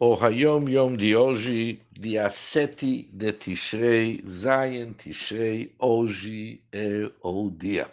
O 0.00 0.14
Hayom 0.14 0.68
Yom 0.68 0.94
de 0.94 1.16
hoje, 1.16 1.82
dia 1.90 2.30
7 2.30 3.10
de 3.12 3.32
Tishrei, 3.32 4.22
Zayin 4.24 4.92
Tishrei, 4.92 5.74
hoje 5.76 6.62
é 6.70 7.10
o 7.20 7.50
dia. 7.50 7.90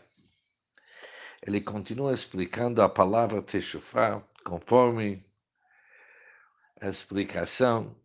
Ele 1.42 1.60
continua 1.60 2.14
explicando 2.14 2.84
a 2.84 2.88
palavra 2.88 3.42
Teshuvah, 3.42 4.22
conforme 4.44 5.26
a 6.80 6.90
explicação 6.90 7.96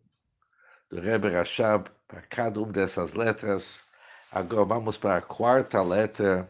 do 0.89 0.99
Rebbe 0.99 1.29
Rashab 1.29 1.87
para 2.07 2.23
cada 2.23 2.59
uma 2.59 2.71
dessas 2.71 3.13
letras. 3.13 3.83
Agora 4.31 4.65
vamos 4.65 4.97
para 4.97 5.17
a 5.17 5.21
quarta 5.21 5.79
letra, 5.83 6.49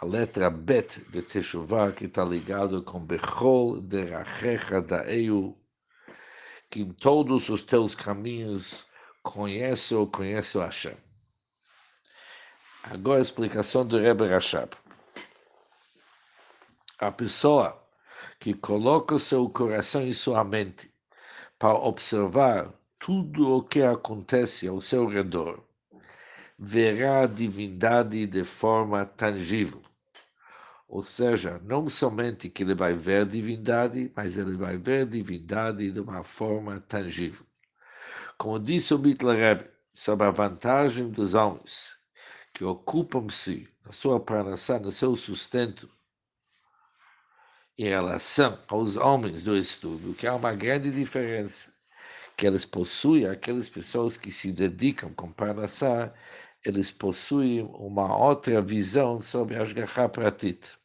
a 0.00 0.04
letra 0.04 0.50
Bet 0.50 1.08
de 1.08 1.22
Teshuvah, 1.22 1.92
que 1.92 2.06
está 2.06 2.24
ligado 2.24 2.82
com 2.82 2.98
Bechol 2.98 3.80
de 3.80 4.06
Rachecha 4.06 4.82
da 4.82 5.04
Eu, 5.04 5.61
que 6.72 6.80
em 6.80 6.90
todos 6.90 7.50
os 7.50 7.62
teus 7.62 7.94
caminhos 7.94 8.86
conheço 9.22 9.98
ou 9.98 10.06
conheço 10.06 10.58
Hashem. 10.58 10.96
Agora 12.82 13.18
a 13.18 13.22
explicação 13.22 13.86
do 13.86 13.98
Rebbe 13.98 14.26
Rashab. 14.26 14.70
A 16.98 17.12
pessoa 17.12 17.78
que 18.40 18.54
coloca 18.54 19.14
o 19.14 19.20
seu 19.20 19.50
coração 19.50 20.02
e 20.02 20.14
sua 20.14 20.42
mente 20.44 20.90
para 21.58 21.74
observar 21.74 22.72
tudo 22.98 23.54
o 23.54 23.62
que 23.62 23.82
acontece 23.82 24.66
ao 24.66 24.80
seu 24.80 25.06
redor, 25.06 25.62
verá 26.58 27.24
a 27.24 27.26
divindade 27.26 28.26
de 28.26 28.44
forma 28.44 29.04
tangível. 29.04 29.82
Ou 30.92 31.02
seja, 31.02 31.58
não 31.64 31.88
somente 31.88 32.50
que 32.50 32.62
ele 32.62 32.74
vai 32.74 32.92
ver 32.92 33.24
divindade, 33.24 34.12
mas 34.14 34.36
ele 34.36 34.58
vai 34.58 34.76
ver 34.76 35.06
divindade 35.06 35.90
de 35.90 35.98
uma 35.98 36.22
forma 36.22 36.80
tangível. 36.80 37.46
Como 38.36 38.60
disse 38.60 38.92
o 38.92 38.98
Mitler 38.98 39.72
sobre 39.94 40.26
a 40.26 40.30
vantagem 40.30 41.10
dos 41.10 41.32
homens 41.32 41.96
que 42.52 42.62
ocupam-se 42.62 43.66
na 43.82 43.90
sua 43.90 44.20
pranação, 44.20 44.80
no 44.80 44.92
seu 44.92 45.16
sustento, 45.16 45.88
em 47.78 47.88
relação 47.88 48.58
aos 48.68 48.96
homens 48.96 49.44
do 49.44 49.56
estudo, 49.56 50.12
que 50.12 50.26
há 50.26 50.34
uma 50.34 50.52
grande 50.52 50.90
diferença, 50.90 51.72
que 52.36 52.46
eles 52.46 52.66
possuem, 52.66 53.26
aquelas 53.26 53.66
pessoas 53.66 54.18
que 54.18 54.30
se 54.30 54.52
dedicam 54.52 55.14
com 55.14 55.32
pranação, 55.32 56.12
eles 56.62 56.90
possuem 56.90 57.62
uma 57.62 58.14
outra 58.14 58.60
visão 58.60 59.22
sobre 59.22 59.56
a 59.56 59.62
Ashgacha 59.62 60.06
Pratit. 60.06 60.81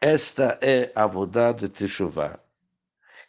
Esta 0.00 0.56
é 0.62 0.92
a 0.94 1.08
vodada 1.08 1.66
de 1.66 1.68
Teshuvah, 1.68 2.38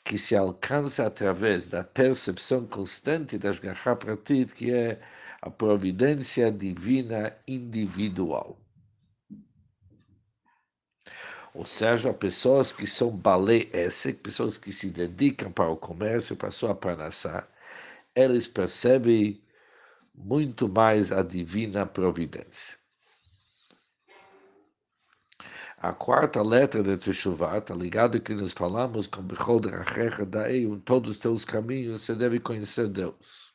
que 0.04 0.20
se 0.20 0.36
alcança 0.36 1.08
através 1.08 1.68
da 1.68 1.84
percepção 1.84 2.68
constante 2.68 3.40
das 3.40 3.60
Pratit, 3.60 4.54
que 4.54 4.72
é 4.72 5.02
a 5.42 5.50
providência 5.50 6.52
divina 6.52 7.36
individual. 7.48 8.56
Ou 11.56 11.66
seja, 11.66 12.14
pessoas 12.14 12.72
que 12.72 12.86
são 12.86 13.10
balé 13.10 13.68
esse, 13.74 14.14
pessoas 14.14 14.56
que 14.56 14.72
se 14.72 14.92
dedicam 14.92 15.52
para 15.52 15.72
o 15.72 15.76
comércio, 15.76 16.36
para 16.36 16.50
a 16.50 16.52
sua 16.52 16.76
panassá, 16.76 17.48
eles 18.16 18.48
percebem 18.48 19.42
muito 20.14 20.70
mais 20.70 21.12
a 21.12 21.24
divina 21.24 21.88
providência. 21.88 22.78
A 25.82 25.94
quarta 25.94 26.42
letra 26.42 26.84
de 26.84 26.98
Teshuvah 26.98 27.58
está 27.58 27.74
ligado 27.74 28.20
que 28.20 28.34
nós 28.34 28.52
falamos 28.52 29.08
com 29.08 29.22
Bechol 29.22 29.62
Drachecha 29.62 30.26
Daei, 30.26 30.66
em 30.66 30.78
todos 30.82 31.12
os 31.12 31.20
teus 31.20 31.46
caminhos 31.46 32.02
você 32.02 32.14
deve 32.14 32.38
conhecer 32.38 32.90
Deus. 32.90 33.54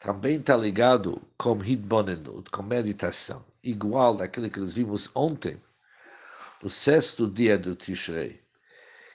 Também 0.00 0.40
está 0.40 0.56
ligado 0.56 1.22
com 1.38 1.64
Hidbonenut, 1.64 2.50
com 2.50 2.64
meditação, 2.64 3.44
igual 3.62 4.16
daquilo 4.16 4.50
que 4.50 4.58
nós 4.58 4.72
vimos 4.72 5.08
ontem, 5.14 5.62
no 6.60 6.68
sexto 6.68 7.28
dia 7.28 7.56
do 7.56 7.76
Tishrei, 7.76 8.40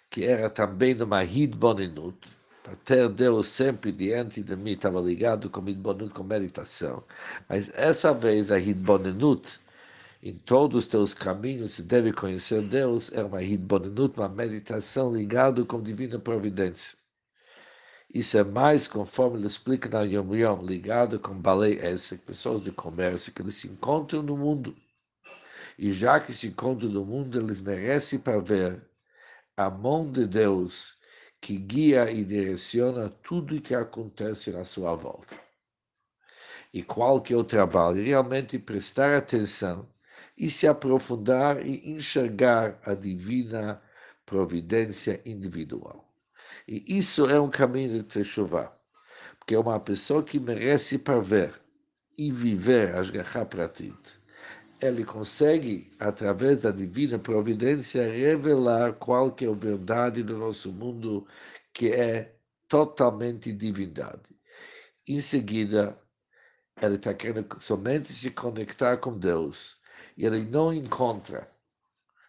que 0.10 0.24
era 0.24 0.50
também 0.50 0.96
numa 0.96 1.26
Hidbonenut, 1.26 2.18
para 2.64 2.78
ter 2.78 3.10
Deus 3.10 3.50
sempre 3.50 3.92
diante 3.92 4.42
de 4.42 4.56
mim, 4.56 4.72
estava 4.72 5.02
ligado 5.02 5.50
com 5.50 5.68
Hidbonenut, 5.68 6.14
com 6.14 6.24
meditação. 6.24 7.04
Mas 7.50 7.70
essa 7.76 8.14
vez 8.14 8.50
a 8.50 8.58
Hidbonenut 8.58 9.60
em 10.26 10.40
todos 10.40 10.86
os 10.86 10.88
teus 10.88 11.14
caminhos 11.14 11.74
se 11.74 11.84
deve 11.84 12.12
conhecer 12.12 12.60
Deus, 12.64 13.12
é 13.14 13.24
uma 13.24 13.44
hidbonenut, 13.44 14.18
uma 14.18 14.28
meditação 14.28 15.16
ligada 15.16 15.64
com 15.64 15.80
divina 15.80 16.18
providência. 16.18 16.98
Isso 18.12 18.36
é 18.36 18.44
mais, 18.44 18.88
conforme 18.88 19.38
ele 19.38 19.46
explica 19.46 19.88
na 19.88 20.02
Yom 20.02 20.34
Yom, 20.34 20.64
ligado 20.64 21.20
com 21.20 21.40
balei 21.40 21.78
essa, 21.78 22.16
pessoas 22.18 22.64
de 22.64 22.72
comércio, 22.72 23.32
que 23.32 23.44
eles 23.44 23.54
se 23.54 23.68
encontram 23.68 24.24
no 24.24 24.36
mundo. 24.36 24.76
E 25.78 25.92
já 25.92 26.20
que 26.20 26.34
se 26.34 26.48
encontram 26.48 26.90
no 26.90 27.06
mundo, 27.06 27.40
eles 27.40 27.62
merecem 27.62 28.18
para 28.18 28.40
ver 28.40 28.82
a 29.56 29.70
mão 29.70 30.12
de 30.12 30.26
Deus 30.26 30.98
que 31.40 31.56
guia 31.56 32.10
e 32.10 32.24
direciona 32.24 33.12
tudo 33.22 33.58
o 33.58 33.62
que 33.62 33.76
acontece 33.76 34.50
na 34.50 34.64
sua 34.64 34.96
volta. 34.96 35.40
E 36.74 36.82
qual 36.82 37.22
que 37.22 37.32
é 37.32 37.38
o 37.38 37.44
trabalho? 37.44 38.04
Realmente 38.04 38.58
prestar 38.58 39.16
atenção 39.16 39.88
e 40.38 40.50
se 40.50 40.68
aprofundar 40.68 41.66
e 41.66 41.92
enxergar 41.92 42.80
a 42.86 42.94
divina 42.94 43.82
providência 44.26 45.22
individual. 45.26 46.12
E 46.68 46.98
isso 46.98 47.30
é 47.30 47.40
um 47.40 47.50
caminho 47.50 47.90
de 47.90 48.04
Teshuvah, 48.04 48.72
porque 49.40 49.56
é 49.56 49.60
uma 49.60 49.80
pessoa 49.80 50.24
que 50.24 50.40
merece 50.40 50.98
para 50.98 51.20
ver 51.20 51.54
e 52.18 52.32
viver 52.32 52.96
as 52.96 53.12
Pratit. 53.50 53.96
Ele 54.82 55.06
consegue, 55.06 55.90
através 56.00 56.64
da 56.64 56.72
divina 56.72 57.18
providência, 57.18 58.12
revelar 58.12 58.94
qual 58.94 59.32
que 59.32 59.46
é 59.46 59.50
a 59.50 59.54
verdade 59.54 60.22
do 60.22 60.38
nosso 60.38 60.72
mundo, 60.72 61.26
que 61.74 61.94
é 61.94 62.36
totalmente 62.68 63.54
divindade. 63.54 64.36
Em 65.08 65.20
seguida, 65.20 65.98
ele 66.82 66.96
está 66.96 67.14
querendo 67.14 67.48
somente 67.60 68.12
se 68.12 68.32
conectar 68.32 68.98
com 68.98 69.18
Deus 69.18 69.80
e 70.18 70.26
ele 70.26 70.44
não 70.46 70.74
encontra 70.74 71.50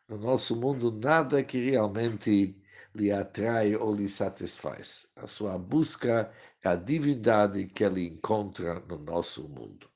no 0.09 0.19
nosso 0.19 0.54
mundo 0.54 0.92
nada 0.92 1.42
que 1.42 1.70
realmente 1.70 2.56
lhe 2.94 3.12
atrai 3.12 3.75
ou 3.76 3.94
lhe 3.94 4.09
satisfaz. 4.09 5.06
A 5.16 5.26
sua 5.26 5.59
busca 5.59 6.32
é 6.62 6.69
a 6.69 6.76
divindade 6.76 7.66
que 7.66 7.84
ele 7.84 8.06
encontra 8.06 8.81
no 8.88 8.98
nosso 8.98 9.48
mundo. 9.48 9.88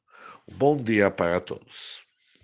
Um 0.50 0.56
bom 0.56 0.76
dia 0.76 1.10
para 1.10 1.40
todos. 1.40 2.09